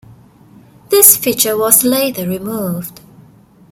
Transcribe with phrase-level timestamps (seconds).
[0.89, 3.01] This feature was later removed.